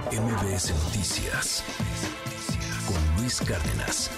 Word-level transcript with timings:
MBS 0.00 0.72
Noticias 0.86 1.62
con 2.86 3.20
Luis 3.20 3.38
Cárdenas. 3.42 4.10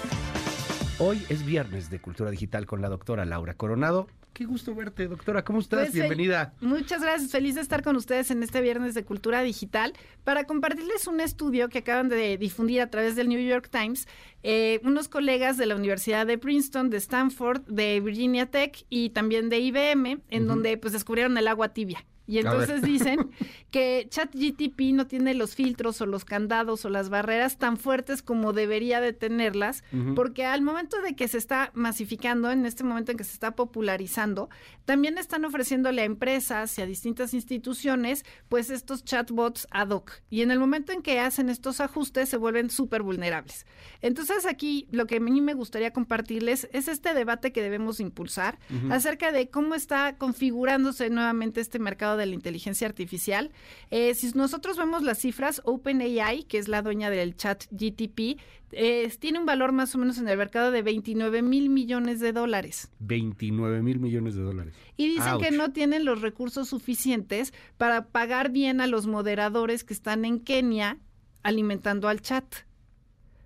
Hoy 1.00 1.20
es 1.28 1.44
viernes 1.44 1.90
de 1.90 1.98
Cultura 2.00 2.30
Digital 2.30 2.64
con 2.64 2.80
la 2.80 2.88
doctora 2.88 3.24
Laura 3.24 3.54
Coronado. 3.54 4.06
Qué 4.34 4.44
gusto 4.44 4.72
verte, 4.74 5.08
doctora. 5.08 5.44
¿Cómo 5.44 5.58
estás? 5.58 5.80
Pues, 5.80 5.90
fel- 5.90 5.94
Bienvenida. 5.94 6.54
Muchas 6.60 7.02
gracias. 7.02 7.30
Feliz 7.32 7.56
de 7.56 7.60
estar 7.60 7.82
con 7.82 7.96
ustedes 7.96 8.30
en 8.30 8.42
este 8.44 8.60
viernes 8.60 8.94
de 8.94 9.04
Cultura 9.04 9.42
Digital 9.42 9.92
para 10.22 10.44
compartirles 10.44 11.08
un 11.08 11.20
estudio 11.20 11.68
que 11.68 11.78
acaban 11.78 12.08
de 12.08 12.38
difundir 12.38 12.80
a 12.80 12.88
través 12.90 13.16
del 13.16 13.28
New 13.28 13.40
York 13.44 13.68
Times 13.70 14.06
eh, 14.46 14.78
unos 14.84 15.08
colegas 15.08 15.56
de 15.56 15.64
la 15.64 15.74
Universidad 15.74 16.26
de 16.26 16.36
Princeton, 16.36 16.90
de 16.90 16.98
Stanford, 16.98 17.62
de 17.62 17.98
Virginia 18.00 18.44
Tech 18.44 18.84
y 18.90 19.08
también 19.10 19.48
de 19.48 19.58
IBM, 19.58 20.20
en 20.28 20.46
donde 20.46 20.76
pues 20.76 20.92
descubrieron 20.92 21.38
el 21.38 21.48
agua 21.48 21.70
tibia. 21.70 22.04
Y 22.26 22.38
entonces 22.38 22.82
dicen 22.82 23.30
que 23.70 24.06
ChatGTP 24.08 24.92
no 24.92 25.06
tiene 25.06 25.34
los 25.34 25.54
filtros 25.54 26.00
o 26.00 26.06
los 26.06 26.24
candados 26.24 26.84
o 26.84 26.88
las 26.88 27.08
barreras 27.08 27.58
tan 27.58 27.76
fuertes 27.76 28.22
como 28.22 28.52
debería 28.52 29.00
de 29.00 29.12
tenerlas, 29.12 29.84
porque 30.14 30.44
al 30.44 30.62
momento 30.62 31.00
de 31.02 31.14
que 31.14 31.28
se 31.28 31.38
está 31.38 31.70
masificando, 31.74 32.50
en 32.50 32.66
este 32.66 32.84
momento 32.84 33.12
en 33.12 33.18
que 33.18 33.24
se 33.24 33.32
está 33.32 33.54
popularizando, 33.56 34.48
también 34.84 35.18
están 35.18 35.44
ofreciéndole 35.44 36.02
a 36.02 36.04
empresas 36.04 36.78
y 36.78 36.82
a 36.82 36.86
distintas 36.86 37.34
instituciones, 37.34 38.24
pues 38.48 38.70
estos 38.70 39.04
chatbots 39.04 39.66
ad 39.70 39.90
hoc. 39.90 40.12
Y 40.30 40.42
en 40.42 40.50
el 40.50 40.58
momento 40.58 40.92
en 40.92 41.02
que 41.02 41.20
hacen 41.20 41.48
estos 41.48 41.80
ajustes, 41.80 42.28
se 42.28 42.36
vuelven 42.36 42.70
súper 42.70 43.02
vulnerables. 43.02 43.66
Entonces 44.00 44.33
aquí 44.46 44.86
lo 44.90 45.06
que 45.06 45.16
a 45.16 45.20
mí 45.20 45.40
me 45.40 45.54
gustaría 45.54 45.92
compartirles 45.92 46.68
es 46.72 46.88
este 46.88 47.14
debate 47.14 47.52
que 47.52 47.62
debemos 47.62 48.00
impulsar 48.00 48.58
acerca 48.90 49.32
de 49.32 49.48
cómo 49.48 49.74
está 49.74 50.16
configurándose 50.16 51.10
nuevamente 51.10 51.60
este 51.60 51.78
mercado 51.78 52.16
de 52.16 52.26
la 52.26 52.34
inteligencia 52.34 52.86
artificial. 52.86 53.50
Eh, 53.90 54.14
si 54.14 54.32
nosotros 54.32 54.76
vemos 54.76 55.02
las 55.02 55.18
cifras, 55.18 55.62
OpenAI, 55.64 56.44
que 56.44 56.58
es 56.58 56.68
la 56.68 56.82
dueña 56.82 57.10
del 57.10 57.36
chat 57.36 57.64
GTP, 57.70 58.40
eh, 58.72 59.12
tiene 59.18 59.38
un 59.38 59.46
valor 59.46 59.72
más 59.72 59.94
o 59.94 59.98
menos 59.98 60.18
en 60.18 60.28
el 60.28 60.36
mercado 60.36 60.70
de 60.70 60.82
29 60.82 61.42
mil 61.42 61.68
millones 61.68 62.18
de 62.20 62.32
dólares. 62.32 62.90
29 62.98 63.82
mil 63.82 64.00
millones 64.00 64.34
de 64.34 64.42
dólares. 64.42 64.74
Y 64.96 65.08
dicen 65.08 65.38
que 65.38 65.50
no 65.50 65.72
tienen 65.72 66.04
los 66.04 66.20
recursos 66.20 66.68
suficientes 66.68 67.52
para 67.76 68.06
pagar 68.06 68.50
bien 68.50 68.80
a 68.80 68.86
los 68.86 69.06
moderadores 69.06 69.84
que 69.84 69.94
están 69.94 70.24
en 70.24 70.40
Kenia 70.40 70.98
alimentando 71.44 72.08
al 72.08 72.20
chat, 72.20 72.44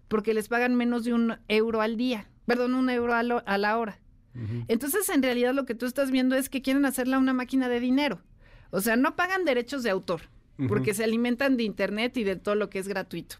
porque 0.08 0.34
les 0.34 0.48
pagan 0.48 0.74
menos 0.74 1.04
de 1.04 1.12
un 1.14 1.36
euro 1.48 1.80
al 1.80 1.96
día, 1.96 2.28
perdón, 2.46 2.74
un 2.74 2.90
euro 2.90 3.14
a, 3.14 3.22
lo- 3.22 3.42
a 3.46 3.58
la 3.58 3.78
hora. 3.78 4.00
Entonces, 4.68 5.08
en 5.08 5.22
realidad 5.22 5.52
lo 5.54 5.64
que 5.64 5.74
tú 5.74 5.84
estás 5.86 6.10
viendo 6.10 6.36
es 6.36 6.48
que 6.48 6.62
quieren 6.62 6.84
hacerla 6.84 7.18
una 7.18 7.32
máquina 7.32 7.68
de 7.68 7.80
dinero. 7.80 8.20
O 8.70 8.80
sea, 8.80 8.94
no 8.96 9.16
pagan 9.16 9.44
derechos 9.44 9.82
de 9.82 9.90
autor, 9.90 10.22
porque 10.68 10.92
se 10.94 11.04
alimentan 11.04 11.56
de 11.56 11.62
Internet 11.64 12.16
y 12.16 12.24
de 12.24 12.36
todo 12.36 12.54
lo 12.54 12.68
que 12.70 12.78
es 12.78 12.86
gratuito. 12.88 13.36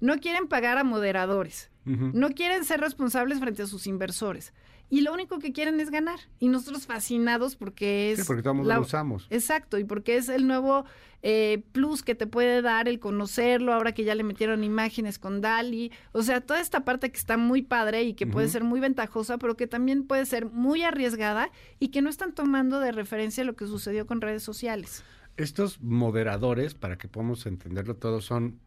No 0.00 0.18
quieren 0.18 0.46
pagar 0.48 0.78
a 0.78 0.84
moderadores. 0.84 1.70
No 1.84 2.30
quieren 2.30 2.64
ser 2.64 2.80
responsables 2.80 3.40
frente 3.40 3.62
a 3.62 3.66
sus 3.66 3.88
inversores. 3.88 4.52
Y 4.88 5.00
lo 5.00 5.12
único 5.12 5.38
que 5.40 5.52
quieren 5.52 5.80
es 5.80 5.90
ganar. 5.90 6.20
Y 6.38 6.48
nosotros 6.48 6.86
fascinados 6.86 7.56
porque 7.56 8.12
es... 8.12 8.20
Sí, 8.20 8.24
porque 8.26 8.42
todo 8.42 8.52
el 8.52 8.56
mundo 8.58 8.68
la- 8.68 8.76
lo 8.76 8.82
usamos. 8.82 9.26
Exacto, 9.30 9.78
y 9.78 9.84
porque 9.84 10.16
es 10.16 10.28
el 10.28 10.46
nuevo 10.46 10.84
eh, 11.22 11.64
plus 11.72 12.02
que 12.02 12.14
te 12.14 12.26
puede 12.28 12.62
dar 12.62 12.88
el 12.88 13.00
conocerlo, 13.00 13.72
ahora 13.72 13.92
que 13.94 14.04
ya 14.04 14.14
le 14.14 14.22
metieron 14.22 14.62
imágenes 14.64 15.18
con 15.18 15.40
Dali. 15.40 15.90
O 16.12 16.22
sea, 16.22 16.40
toda 16.42 16.60
esta 16.60 16.84
parte 16.84 17.10
que 17.10 17.18
está 17.18 17.36
muy 17.36 17.62
padre 17.62 18.02
y 18.04 18.14
que 18.14 18.26
puede 18.28 18.48
ser 18.48 18.62
muy 18.64 18.78
ventajosa, 18.80 19.38
pero 19.38 19.56
que 19.56 19.66
también 19.66 20.04
puede 20.06 20.26
ser 20.26 20.46
muy 20.46 20.82
arriesgada 20.82 21.50
y 21.80 21.88
que 21.88 22.02
no 22.02 22.10
están 22.10 22.32
tomando 22.32 22.78
de 22.78 22.92
referencia 22.92 23.42
lo 23.44 23.56
que 23.56 23.66
sucedió 23.66 24.06
con 24.06 24.20
redes 24.20 24.42
sociales. 24.44 25.02
Estos 25.38 25.80
moderadores, 25.80 26.74
para 26.74 26.98
que 26.98 27.08
podamos 27.08 27.46
entenderlo 27.46 27.96
todo, 27.96 28.20
son 28.20 28.60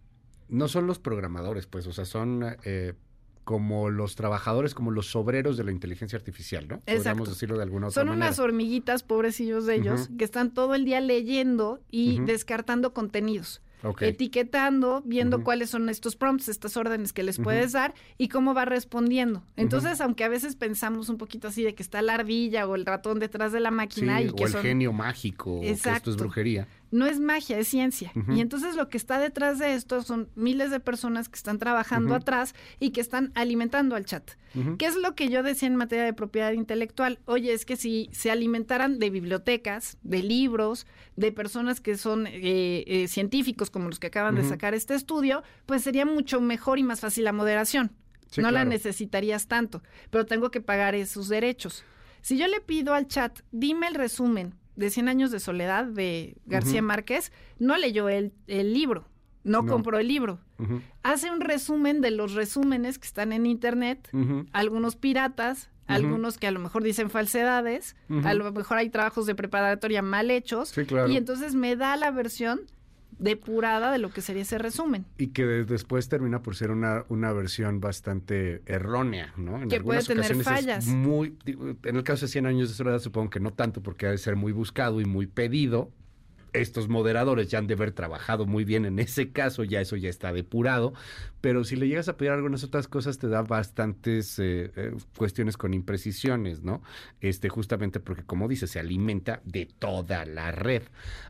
no 0.50 0.68
son 0.68 0.88
los 0.88 1.00
programadores, 1.00 1.66
pues, 1.68 1.88
o 1.88 1.94
sea, 1.94 2.06
son 2.06 2.46
eh, 2.64 2.94
como 3.44 3.90
los 3.92 4.16
trabajadores, 4.16 4.74
como 4.74 4.90
los 4.92 5.16
obreros 5.16 5.56
de 5.58 5.64
la 5.64 5.72
inteligencia 5.72 6.18
artificial, 6.18 6.68
¿no? 6.68 6.80
Podríamos 6.80 7.06
Exacto. 7.06 7.30
decirlo 7.30 7.58
de 7.58 7.64
alguna 7.64 7.88
otra 7.88 8.02
Son 8.02 8.08
manera. 8.10 8.28
unas 8.28 8.40
hormiguitas, 8.40 9.04
pobrecillos 9.04 9.66
de 9.68 9.76
ellos, 9.76 10.10
que 10.18 10.24
están 10.26 10.52
todo 10.54 10.74
el 10.76 10.84
día 10.86 11.00
leyendo 11.00 11.80
y 11.92 12.20
descartando 12.22 12.94
contenidos. 12.94 13.62
Etiquetando, 14.10 15.04
viendo 15.06 15.44
cuáles 15.44 15.70
son 15.70 15.90
estos 15.90 16.16
prompts, 16.16 16.48
estas 16.50 16.78
órdenes 16.78 17.14
que 17.14 17.22
les 17.22 17.38
puedes 17.38 17.74
dar 17.74 17.94
y 18.18 18.30
cómo 18.30 18.54
va 18.54 18.66
respondiendo. 18.66 19.44
Entonces, 19.58 20.02
aunque 20.02 20.24
a 20.24 20.30
veces 20.30 20.56
pensamos 20.56 21.10
un 21.10 21.18
poquito 21.18 21.48
así 21.50 21.64
de 21.64 21.76
que 21.76 21.84
está 21.84 22.02
la 22.02 22.16
ardilla 22.16 22.68
o 22.68 22.76
el 22.76 22.86
ratón 22.86 23.20
detrás 23.20 23.52
de 23.52 23.60
la 23.60 23.70
Sí, 23.70 23.76
máquina 23.76 24.22
y 24.22 24.30
o 24.30 24.36
que 24.36 24.44
el 24.46 24.52
son- 24.52 24.62
genio 24.62 24.94
mágico, 24.94 25.58
o 25.58 25.62
que 25.62 25.70
esto 25.72 25.90
es 25.90 25.98
Exacto. 25.98 26.18
brujería. 26.18 26.68
No 26.96 27.06
es 27.06 27.20
magia, 27.20 27.60
es 27.60 27.68
ciencia. 27.68 28.14
Y 28.30 28.40
entonces 28.40 28.76
lo 28.76 28.88
que 28.88 28.98
está 28.98 29.20
detrás 29.20 29.60
de 29.60 29.74
esto 29.74 30.02
son 30.02 30.30
miles 30.36 30.72
de 30.72 30.80
personas 30.80 31.28
que 31.28 31.36
están 31.36 31.60
trabajando 31.60 32.16
atrás 32.16 32.56
y 32.80 32.92
que 32.92 33.02
están 33.02 33.34
alimentando 33.36 33.96
al 33.96 34.06
chat. 34.06 34.32
¿Qué 34.78 34.86
es 34.86 34.96
lo 34.96 35.14
que 35.14 35.28
yo 35.28 35.44
decía 35.44 35.68
en 35.68 35.76
materia 35.76 36.06
de 36.06 36.14
propiedad 36.14 36.54
intelectual? 36.54 37.20
Oye, 37.26 37.52
es 37.52 37.66
que 37.66 37.76
si 37.76 38.10
se 38.14 38.32
alimentaran 38.32 38.98
de 39.00 39.10
bibliotecas, 39.10 39.98
de 40.04 40.24
libros, 40.24 40.88
de 41.18 41.34
personas 41.34 41.82
que 41.82 41.98
son 41.98 42.28
eh, 42.28 42.86
eh, 42.88 43.08
científicos 43.10 43.70
como 43.70 43.90
los 43.90 44.00
que 44.00 44.08
acaban 44.08 44.36
de 44.36 44.46
sacar 44.46 44.74
este 44.74 44.96
estudio, 44.96 45.44
pues 45.66 45.84
sería 45.84 46.06
mucho 46.06 46.40
mejor 46.40 46.80
y 46.80 46.84
más 46.84 47.02
fácil 47.02 47.26
la 47.26 47.34
moderación. 47.34 47.92
Sí, 48.32 48.42
no 48.42 48.52
la 48.52 48.64
necesitarías 48.64 49.48
tanto, 49.48 49.84
pero 50.10 50.26
tengo 50.26 50.50
que 50.50 50.62
pagar 50.62 50.96
esos 50.96 51.28
derechos. 51.28 51.84
Si 52.22 52.38
yo 52.38 52.48
le 52.48 52.62
pido 52.62 52.94
al 52.94 53.08
chat, 53.08 53.42
dime 53.52 53.88
el 53.88 53.96
resumen 53.96 54.56
de 54.76 54.90
100 54.90 55.08
años 55.10 55.32
de 55.32 55.40
soledad 55.40 55.86
de 55.86 56.38
García. 56.46 56.82
Márquez, 56.82 57.32
no 57.60 57.78
leyó 57.78 58.10
el, 58.10 58.34
el 58.48 58.74
libro, 58.74 59.08
no, 59.44 59.62
No. 59.62 59.72
compró 59.72 60.00
el 60.00 60.08
libro. 60.08 60.40
Hace 61.04 61.32
un 61.32 61.42
resumen 61.42 62.02
de 62.02 62.12
los 62.12 62.34
resúmenes 62.34 62.98
que 63.00 63.08
están 63.08 63.34
en 63.34 63.46
internet, 63.46 64.10
algunos 64.54 64.96
piratas, 64.96 65.70
algunos 65.88 66.38
que 66.38 66.48
a 66.48 66.52
lo 66.52 66.60
mejor 66.60 66.84
dicen 66.84 67.10
falsedades, 67.10 67.96
a 68.24 68.34
lo 68.34 68.52
mejor 68.52 68.78
hay 68.78 68.90
trabajos 68.90 69.26
de 69.28 69.36
preparatoria 69.36 70.02
mal 70.02 70.32
hechos, 70.32 70.70
Sí, 70.70 70.86
claro. 70.86 71.10
y 71.10 71.18
entonces 71.18 71.54
me 71.56 71.76
da 71.76 71.96
la 71.96 72.10
versión 72.12 72.62
depurada 73.20 73.92
de 73.92 73.98
lo 74.00 74.10
que 74.10 74.22
sería 74.22 74.42
ese 74.42 74.58
resumen. 74.58 75.06
Y 75.18 75.28
que 75.28 75.46
de- 75.46 75.66
después 75.66 76.10
termina 76.10 76.42
por 76.42 76.56
ser 76.56 76.72
una, 76.72 77.06
una 77.10 77.32
versión 77.34 77.80
bastante 77.82 78.62
errónea, 78.66 79.34
¿no? 79.38 79.62
En 79.62 79.70
Que 79.70 79.82
puede 79.82 80.04
tener 80.04 80.36
fallas. 80.44 80.86
muy, 80.88 81.38
en 81.46 81.96
el 81.96 82.04
caso 82.04 82.26
de 82.26 82.32
100 82.32 82.46
años 82.46 82.70
de 82.70 82.76
soledad 82.76 83.00
supongo 83.00 83.30
que 83.30 83.40
no 83.40 83.52
tanto 83.54 83.82
porque 83.82 84.08
ha 84.08 84.12
de 84.12 84.18
ser 84.18 84.36
muy 84.36 84.52
buscado 84.52 85.02
y 85.02 85.06
muy 85.06 85.28
pedido. 85.28 85.92
Estos 86.56 86.88
moderadores 86.88 87.50
ya 87.50 87.60
han 87.60 87.68
de 87.68 87.74
haber 87.74 87.92
trabajado 87.92 88.46
muy 88.46 88.64
bien 88.66 88.86
en 88.86 89.00
ese 89.00 89.32
caso, 89.32 89.64
ya 89.64 89.82
eso 89.82 89.96
ya 89.96 90.10
está 90.10 90.34
depurado, 90.34 90.94
pero 91.42 91.64
si 91.64 91.76
le 91.76 91.88
llegas 91.88 92.08
a 92.10 92.18
pedir 92.18 92.32
algunas 92.32 92.64
otras 92.64 92.88
cosas 92.88 93.18
te 93.18 93.28
da 93.28 93.42
bastantes 93.42 94.40
eh, 94.40 94.72
eh, 94.76 94.96
cuestiones 95.18 95.58
con 95.58 95.74
imprecisiones, 95.74 96.64
¿no? 96.64 96.82
Este, 97.22 97.50
justamente 97.50 98.00
porque 98.00 98.24
como 98.24 98.48
dice, 98.48 98.68
se 98.68 98.80
alimenta 98.80 99.42
de 99.44 99.66
toda 99.66 100.26
la 100.26 100.52
red. 100.52 100.84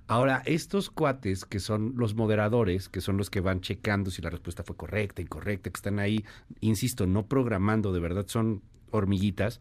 Ahora, 0.08 0.42
estos 0.46 0.90
cuates 0.90 1.46
que 1.46 1.60
son 1.60 1.94
los 1.98 2.16
moderadores, 2.16 2.90
que 2.90 3.02
son 3.02 3.18
los 3.18 3.30
que 3.30 3.42
van 3.42 3.62
checando 3.62 4.12
si 4.12 4.22
la 4.22 4.30
respuesta 4.30 4.64
fue 4.64 4.76
correcta, 4.76 5.22
incorrecta, 5.22 5.70
que 5.70 5.78
están 5.78 6.00
ahí, 6.00 6.24
insisto, 6.62 7.08
no 7.08 7.28
programando, 7.28 7.92
de 7.92 8.00
verdad 8.00 8.26
son 8.28 8.62
hormiguitas, 8.92 9.60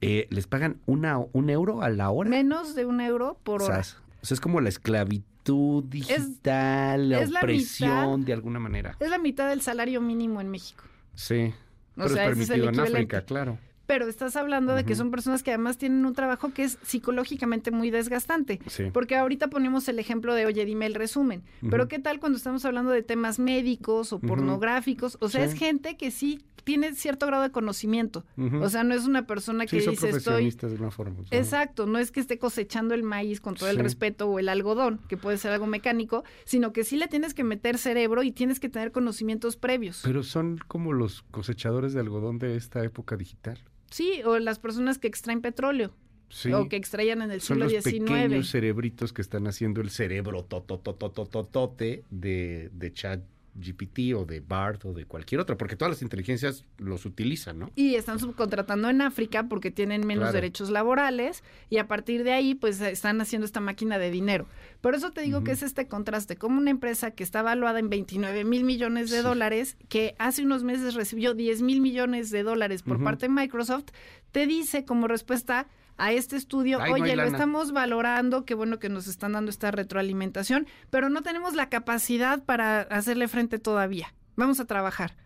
eh, 0.00 0.28
les 0.30 0.46
pagan 0.46 0.80
una, 0.86 1.18
un 1.18 1.50
euro 1.50 1.82
a 1.82 1.90
la 1.90 2.10
hora. 2.10 2.30
Menos 2.30 2.74
de 2.74 2.86
un 2.86 3.00
euro 3.00 3.38
por 3.42 3.62
hora. 3.62 3.82
Sas. 3.82 4.07
O 4.22 4.26
sea, 4.26 4.34
es 4.34 4.40
como 4.40 4.60
la 4.60 4.68
esclavitud 4.68 5.84
digital, 5.84 7.08
la 7.10 7.20
es 7.22 7.30
la 7.30 7.40
opresión 7.40 8.20
mitad. 8.20 8.26
de 8.26 8.32
alguna 8.32 8.58
manera. 8.58 8.96
Es 9.00 9.10
la 9.10 9.18
mitad 9.18 9.48
del 9.48 9.60
salario 9.62 10.00
mínimo 10.00 10.40
en 10.40 10.50
México. 10.50 10.84
Sí. 11.14 11.52
O 11.96 12.02
Pero 12.02 12.08
sea, 12.10 12.26
es 12.28 12.38
es 12.38 12.50
en. 12.50 12.78
África, 12.80 13.22
claro. 13.22 13.58
Pero 13.86 14.06
estás 14.06 14.36
hablando 14.36 14.74
de 14.74 14.84
que 14.84 14.94
son 14.94 15.10
personas 15.10 15.42
que 15.42 15.50
además 15.50 15.78
tienen 15.78 16.04
un 16.04 16.12
trabajo 16.12 16.52
que 16.52 16.62
es 16.64 16.76
psicológicamente 16.82 17.70
muy 17.70 17.90
desgastante. 17.90 18.60
Sí. 18.66 18.90
Porque 18.92 19.16
ahorita 19.16 19.48
ponemos 19.48 19.88
el 19.88 19.98
ejemplo 19.98 20.34
de, 20.34 20.44
oye, 20.44 20.66
dime 20.66 20.84
el 20.84 20.94
resumen. 20.94 21.42
Pero. 21.70 21.88
¿qué 21.88 21.98
tal 21.98 22.20
cuando 22.20 22.36
estamos 22.36 22.62
hablando 22.66 22.90
de 22.90 23.02
temas 23.02 23.38
médicos 23.38 24.12
o 24.12 24.18
pornográficos? 24.20 25.16
O 25.20 25.30
sea, 25.30 25.46
Sí. 25.48 25.54
es 25.54 25.58
gente 25.58 25.96
que 25.96 26.10
sí 26.10 26.44
tiene 26.68 26.92
cierto 26.94 27.26
grado 27.26 27.42
de 27.44 27.50
conocimiento. 27.50 28.26
O 28.60 28.68
sea, 28.68 28.84
no 28.84 28.94
es 28.94 29.06
una 29.06 29.26
persona 29.26 29.64
que 29.64 29.78
Sí, 29.78 29.84
son 29.86 29.94
dice, 29.94 30.08
estoy... 30.10 30.22
profesionistas 30.22 30.70
de 30.72 30.76
una 30.76 30.90
forma. 30.90 31.16
¿no? 31.20 31.24
Exacto, 31.30 31.86
no 31.86 31.98
es 31.98 32.10
que 32.12 32.20
esté 32.20 32.38
cosechando 32.38 32.94
el 32.94 33.02
maíz 33.02 33.40
con 33.40 33.54
todo 33.54 33.70
el 33.70 33.78
respeto 33.78 34.28
o 34.28 34.38
el 34.38 34.50
algodón, 34.50 35.00
que 35.08 35.16
puede 35.16 35.38
ser 35.38 35.52
algo 35.52 35.66
mecánico, 35.66 36.24
sino 36.44 36.74
que 36.74 36.84
sí 36.84 36.98
le 36.98 37.08
tienes 37.08 37.32
que 37.32 37.42
meter 37.42 37.78
cerebro 37.78 38.22
y 38.22 38.32
tienes 38.32 38.60
que 38.60 38.68
tener 38.68 38.92
conocimientos 38.92 39.56
previos. 39.56 40.02
Pero 40.04 40.22
son 40.22 40.58
como 40.68 40.92
los 40.92 41.22
cosechadores 41.30 41.94
de 41.94 42.00
algodón 42.00 42.38
de 42.38 42.56
esta 42.56 42.84
época 42.84 43.16
digital. 43.16 43.58
Sí, 43.90 44.20
o 44.26 44.38
las 44.38 44.58
personas 44.58 44.98
que 44.98 45.08
extraen 45.08 45.40
petróleo 45.40 45.94
Sí. 46.30 46.52
o 46.52 46.68
que 46.68 46.76
extraían 46.76 47.22
en 47.22 47.30
el 47.30 47.40
Son 47.40 47.56
siglo 47.56 47.64
los 47.72 47.82
XIX. 47.82 48.04
pequeños 48.10 48.50
cerebritos 48.50 49.14
que 49.14 49.22
están 49.22 49.46
haciendo 49.46 49.80
el 49.80 49.88
cerebro 49.88 50.44
totototototote 50.44 52.04
de, 52.10 52.68
de 52.74 52.92
chat 52.92 53.22
GPT 53.60 54.14
o 54.16 54.24
de 54.24 54.40
BART 54.40 54.84
o 54.84 54.92
de 54.92 55.04
cualquier 55.04 55.40
otra, 55.40 55.56
porque 55.56 55.76
todas 55.76 55.90
las 55.90 56.02
inteligencias 56.02 56.64
los 56.78 57.04
utilizan, 57.06 57.58
¿no? 57.58 57.70
Y 57.74 57.96
están 57.96 58.18
subcontratando 58.18 58.88
en 58.88 59.00
África 59.02 59.48
porque 59.48 59.70
tienen 59.70 60.06
menos 60.06 60.22
Claro. 60.24 60.34
derechos 60.34 60.70
laborales 60.70 61.42
y 61.70 61.78
a 61.78 61.88
partir 61.88 62.24
de 62.24 62.32
ahí 62.32 62.54
pues 62.54 62.80
están 62.80 63.20
haciendo 63.20 63.44
esta 63.44 63.60
máquina 63.60 63.98
de 63.98 64.10
dinero. 64.10 64.46
Por 64.80 64.94
eso 64.94 65.10
te 65.10 65.22
digo 65.22 65.42
que 65.44 65.52
es 65.52 65.62
este 65.62 65.86
contraste, 65.88 66.36
como 66.36 66.58
una 66.58 66.70
empresa 66.70 67.10
que 67.10 67.22
está 67.24 67.42
valuada 67.42 67.78
en 67.80 67.90
29 67.90 68.44
mil 68.44 68.64
millones 68.64 69.10
de 69.10 69.18
Sí. 69.18 69.22
dólares, 69.22 69.76
que 69.88 70.14
hace 70.18 70.42
unos 70.42 70.62
meses 70.64 70.94
recibió 70.94 71.34
10 71.34 71.62
mil 71.62 71.80
millones 71.80 72.30
de 72.30 72.42
dólares 72.42 72.82
por 72.82 73.02
parte 73.02 73.26
de 73.26 73.32
Microsoft, 73.34 73.86
te 74.32 74.46
dice 74.46 74.84
como 74.84 75.08
respuesta 75.08 75.66
a 75.98 76.12
este 76.12 76.36
estudio, 76.36 76.80
Ay, 76.80 76.90
no 76.90 76.96
hay 76.96 77.02
oye, 77.02 77.16
lo 77.16 77.24
lana". 77.24 77.36
estamos 77.36 77.72
valorando, 77.72 78.44
qué 78.44 78.54
bueno 78.54 78.78
que 78.78 78.88
nos 78.88 79.08
están 79.08 79.32
dando 79.32 79.50
esta 79.50 79.70
retroalimentación, 79.70 80.66
pero 80.90 81.10
no 81.10 81.22
tenemos 81.22 81.54
la 81.54 81.68
capacidad 81.68 82.42
para 82.44 82.82
hacerle 82.82 83.28
frente 83.28 83.58
todavía. 83.58 84.14
Vamos 84.36 84.60
a 84.60 84.64
trabajar. 84.64 85.16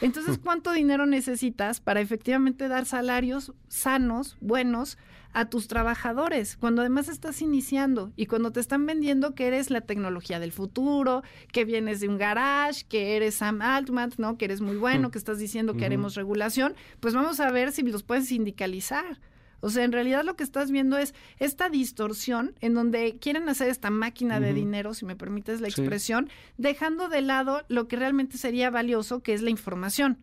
Entonces, 0.00 0.38
¿cuánto 0.42 0.72
dinero 0.72 1.06
necesitas 1.06 1.80
para 1.80 2.00
efectivamente 2.00 2.68
dar 2.68 2.84
salarios 2.86 3.52
sanos, 3.68 4.36
buenos 4.40 4.98
a 5.32 5.48
tus 5.48 5.68
trabajadores? 5.68 6.56
Cuando 6.56 6.82
además 6.82 7.08
estás 7.08 7.40
iniciando 7.40 8.12
y 8.16 8.26
cuando 8.26 8.50
te 8.50 8.60
están 8.60 8.84
vendiendo 8.84 9.34
que 9.34 9.46
eres 9.46 9.70
la 9.70 9.80
tecnología 9.82 10.40
del 10.40 10.52
futuro, 10.52 11.22
que 11.52 11.64
vienes 11.64 12.00
de 12.00 12.08
un 12.08 12.18
garage, 12.18 12.84
que 12.88 13.16
eres 13.16 13.36
Sam 13.36 13.62
Altman, 13.62 14.12
¿no? 14.18 14.36
Que 14.36 14.46
eres 14.46 14.60
muy 14.60 14.76
bueno, 14.76 15.10
que 15.12 15.18
estás 15.18 15.38
diciendo 15.38 15.76
que 15.76 15.86
haremos 15.86 16.14
regulación, 16.14 16.74
pues 17.00 17.14
vamos 17.14 17.38
a 17.38 17.50
ver 17.50 17.70
si 17.72 17.82
los 17.82 18.02
puedes 18.02 18.26
sindicalizar. 18.26 19.20
O 19.60 19.70
sea, 19.70 19.84
en 19.84 19.92
realidad 19.92 20.24
lo 20.24 20.36
que 20.36 20.44
estás 20.44 20.70
viendo 20.70 20.98
es 20.98 21.14
esta 21.38 21.68
distorsión 21.68 22.54
en 22.60 22.74
donde 22.74 23.18
quieren 23.20 23.48
hacer 23.48 23.68
esta 23.68 23.90
máquina 23.90 24.38
de 24.40 24.52
dinero, 24.54 24.94
si 24.94 25.04
me 25.06 25.16
permites 25.16 25.60
la 25.60 25.68
Sí. 25.70 25.80
expresión, 25.80 26.28
dejando 26.58 27.08
de 27.08 27.22
lado 27.22 27.62
lo 27.68 27.88
que 27.88 27.96
realmente 27.96 28.38
sería 28.38 28.70
valioso, 28.70 29.22
que 29.22 29.34
es 29.34 29.42
la 29.42 29.50
información. 29.50 30.18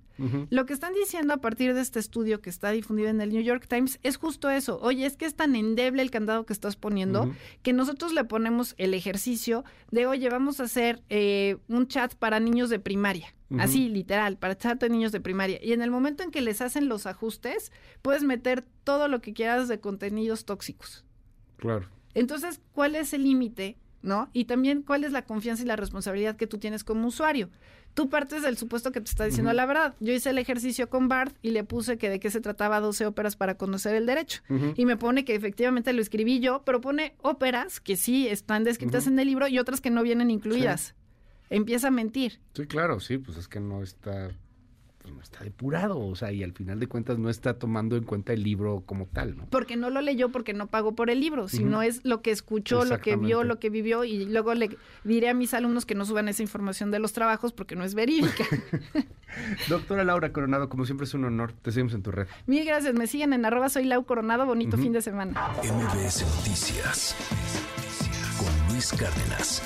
Lo 0.52 0.66
que 0.68 0.74
están 0.74 0.94
diciendo 0.94 1.34
a 1.34 1.38
partir 1.38 1.74
de 1.74 1.82
este 1.82 2.00
estudio 2.00 2.40
que 2.40 2.52
está 2.52 2.70
difundido 2.70 3.10
en 3.10 3.20
el 3.20 3.32
New 3.32 3.42
York 3.42 3.66
Times 3.68 4.00
es 4.04 4.18
justo 4.18 4.50
eso. 4.50 4.80
Oye, 4.82 5.08
es 5.08 5.18
que 5.18 5.26
es 5.26 5.34
tan 5.36 5.56
endeble 5.56 6.04
el 6.04 6.12
candado 6.12 6.46
que 6.46 6.54
estás 6.54 6.76
poniendo 6.76 7.34
que 7.64 7.74
nosotros 7.74 8.14
le 8.14 8.24
ponemos 8.24 8.76
el 8.78 8.94
ejercicio 8.94 9.66
de, 9.92 10.06
oye, 10.06 10.30
vamos 10.30 10.60
a 10.60 10.64
hacer 10.66 11.02
eh, 11.10 11.58
un 11.68 11.88
chat 11.88 12.14
para 12.14 12.40
niños 12.40 12.70
de 12.70 12.80
primaria. 12.80 13.34
Así, 13.60 13.90
literal, 13.90 14.38
para 14.38 14.58
chat 14.58 14.80
de 14.80 14.90
niños 14.90 15.12
de 15.12 15.22
primaria. 15.22 15.60
Y 15.62 15.74
en 15.74 15.82
el 15.82 15.92
momento 15.92 16.24
en 16.24 16.32
que 16.32 16.42
les 16.42 16.62
hacen 16.62 16.88
los 16.88 17.06
ajustes, 17.06 17.72
puedes 18.02 18.24
meter 18.24 18.66
todo 18.84 19.08
lo 19.08 19.22
que 19.22 19.34
quieras 19.34 19.68
de 19.68 19.80
contenidos 19.80 20.46
tóxicos. 20.46 21.06
Claro. 21.58 21.88
Entonces, 22.14 22.62
¿cuál 22.74 22.96
es 22.96 23.14
el 23.14 23.24
límite? 23.24 23.78
¿No? 24.02 24.30
Y 24.34 24.46
también, 24.46 24.82
¿cuál 24.82 25.06
es 25.06 25.14
la 25.14 25.22
confianza 25.22 25.64
y 25.64 25.66
la 25.66 25.78
responsabilidad 25.78 26.36
que 26.36 26.46
tú 26.46 26.58
tienes 26.58 26.84
como 26.84 27.08
usuario? 27.08 27.50
Tú 27.94 28.10
partes 28.10 28.42
del 28.42 28.58
supuesto 28.58 28.92
que 28.92 29.00
te 29.00 29.10
está 29.10 29.24
diciendo 29.24 29.54
la 29.54 29.66
verdad. 29.66 29.96
Yo 30.00 30.12
hice 30.14 30.32
el 30.32 30.40
ejercicio 30.40 30.90
con 30.90 31.08
Bart 31.08 31.36
y 31.42 31.52
le 31.52 31.64
puse 31.64 31.98
que 31.98 32.10
de 32.10 32.20
qué 32.20 32.32
se 32.32 32.42
trataba 32.42 32.80
12 32.80 33.06
óperas 33.06 33.36
para 33.36 33.56
conocer 33.56 33.96
el 33.96 34.06
derecho. 34.06 34.42
Y 34.76 34.86
me 34.86 34.98
pone 34.98 35.26
que 35.26 35.36
efectivamente 35.36 35.94
lo 35.94 36.02
escribí 36.02 36.40
yo, 36.40 36.64
pero 36.66 36.82
pone 36.82 37.16
óperas 37.22 37.80
que 37.80 37.96
sí 37.96 38.28
están 38.28 38.64
descritas 38.64 39.08
en 39.08 39.18
el 39.20 39.28
libro 39.28 39.48
y 39.48 39.60
otras 39.60 39.80
que 39.80 39.92
no 39.92 40.02
vienen 40.02 40.32
incluidas. 40.32 40.96
Empieza 41.54 41.90
a 41.90 41.92
mentir. 41.92 42.40
Sí, 42.56 42.66
claro, 42.66 43.00
sí, 43.00 43.20
pues 43.20 43.38
es 43.38 43.48
que 43.48 43.60
no 43.60 43.84
está, 43.84 44.32
pues 45.04 45.14
no 45.14 45.22
está 45.22 45.44
depurado, 45.44 46.00
o 46.00 46.16
sea, 46.16 46.32
y 46.32 46.42
al 46.42 46.52
final 46.54 46.80
de 46.80 46.88
cuentas 46.88 47.20
no 47.20 47.30
está 47.30 47.60
tomando 47.60 47.96
en 47.96 48.06
cuenta 48.06 48.34
el 48.34 48.42
libro 48.42 48.82
como 48.88 49.06
tal, 49.06 49.38
¿no? 49.38 49.46
Porque 49.52 49.76
no 49.76 49.92
lo 49.92 50.02
leyó, 50.02 50.30
porque 50.30 50.54
no 50.54 50.66
pagó 50.66 50.96
por 50.96 51.12
el 51.12 51.20
libro, 51.20 51.48
sino 51.48 51.84
es 51.84 52.04
lo 52.06 52.24
que 52.24 52.32
escuchó, 52.32 52.86
lo 52.86 53.02
que 53.02 53.18
vio, 53.18 53.44
lo 53.44 53.60
que 53.60 53.70
vivió. 53.70 54.04
Y 54.04 54.26
luego 54.26 54.56
le 54.56 54.78
diré 55.04 55.30
a 55.30 55.36
mis 55.36 55.54
alumnos 55.54 55.86
que 55.86 55.94
no 55.94 56.06
suban 56.06 56.28
esa 56.28 56.42
información 56.42 56.90
de 56.90 56.98
los 56.98 57.14
trabajos 57.14 57.54
porque 57.54 57.76
no 57.76 57.84
es 57.84 57.94
verídica. 57.94 58.46
Doctora 59.70 60.04
Laura 60.04 60.34
Coronado, 60.34 60.70
como 60.70 60.86
siempre 60.86 61.06
es 61.06 61.14
un 61.14 61.26
honor, 61.26 61.54
te 61.54 61.72
seguimos 61.72 61.94
en 61.94 62.02
tu 62.02 62.10
red. 62.10 62.26
Mil 62.48 62.66
gracias. 62.66 62.96
Me 62.96 63.06
siguen 63.06 63.34
en 63.34 63.46
arroba 63.46 63.70
soy 63.70 63.84
Lau 63.84 64.06
Coronado. 64.06 64.48
Bonito 64.48 64.78
fin 64.78 64.94
de 64.94 65.04
semana. 65.04 65.34
MBS 65.62 66.26
Noticias 66.36 67.16
con 68.40 68.74
Luis 68.74 68.92
Cárdenas. 68.94 69.62